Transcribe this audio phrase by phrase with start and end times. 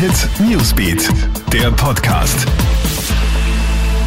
[0.00, 1.10] Hit Newsbeat,
[1.52, 2.48] der Podcast.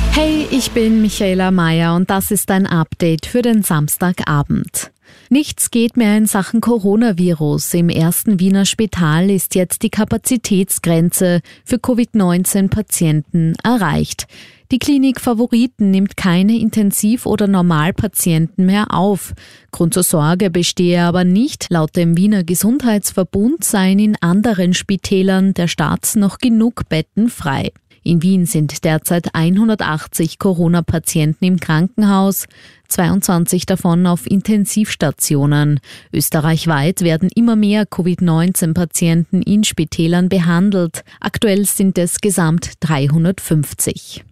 [0.10, 4.92] Hey, ich bin Michaela Mayer und das ist ein Update für den Samstagabend.
[5.30, 7.76] Nichts geht mehr in Sachen Coronavirus.
[7.76, 14.26] Im ersten Wiener Spital ist jetzt die Kapazitätsgrenze für Covid-19-Patienten erreicht.
[14.74, 19.36] Die Klinik Favoriten nimmt keine Intensiv- oder Normalpatienten mehr auf.
[19.72, 21.68] Grund zur Sorge bestehe aber nicht.
[21.70, 27.72] Laut dem Wiener Gesundheitsverbund seien in anderen Spitälern der Stadt noch genug Betten frei.
[28.02, 32.48] In Wien sind derzeit 180 Corona-Patienten im Krankenhaus,
[32.88, 35.82] 22 davon auf Intensivstationen.
[36.12, 41.04] Österreichweit werden immer mehr Covid-19-Patienten in Spitälern behandelt.
[41.20, 44.26] Aktuell sind es gesamt 350.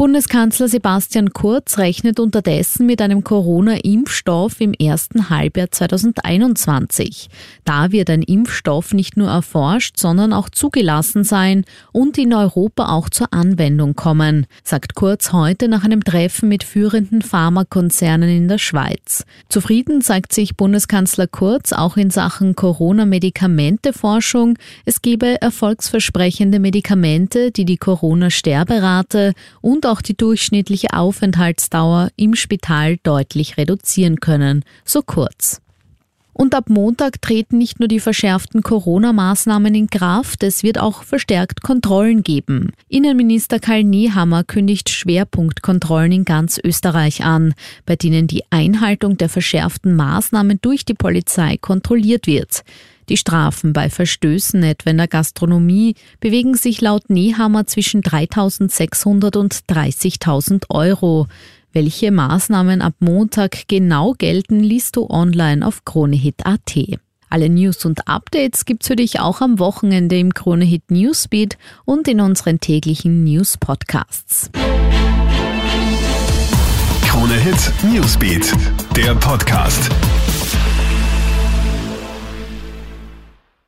[0.00, 7.28] Bundeskanzler Sebastian Kurz rechnet unterdessen mit einem Corona-Impfstoff im ersten Halbjahr 2021.
[7.66, 13.10] Da wird ein Impfstoff nicht nur erforscht, sondern auch zugelassen sein und in Europa auch
[13.10, 19.26] zur Anwendung kommen, sagt Kurz heute nach einem Treffen mit führenden Pharmakonzernen in der Schweiz.
[19.50, 24.56] Zufrieden zeigt sich Bundeskanzler Kurz auch in Sachen Corona-Medikamenteforschung.
[24.86, 33.56] Es gebe erfolgsversprechende Medikamente, die die Corona-Sterberate und auch die durchschnittliche Aufenthaltsdauer im Spital deutlich
[33.56, 35.60] reduzieren können, so kurz.
[36.32, 41.60] Und ab Montag treten nicht nur die verschärften Corona-Maßnahmen in Kraft, es wird auch verstärkt
[41.60, 42.72] Kontrollen geben.
[42.88, 47.52] Innenminister Karl Nehammer kündigt Schwerpunktkontrollen in ganz Österreich an,
[47.84, 52.62] bei denen die Einhaltung der verschärften Maßnahmen durch die Polizei kontrolliert wird.
[53.10, 59.52] Die Strafen bei Verstößen etwa in der Gastronomie bewegen sich laut Nehammer zwischen 3.600 und
[59.68, 61.26] 30.000 Euro.
[61.72, 67.00] Welche Maßnahmen ab Montag genau gelten, liest du online auf kronehit.at.
[67.28, 72.20] Alle News und Updates gibt's für dich auch am Wochenende im Kronehit Newsbeat und in
[72.20, 74.50] unseren täglichen News Podcasts.
[77.02, 78.54] Kronehit Newsbeat,
[78.96, 79.90] der Podcast.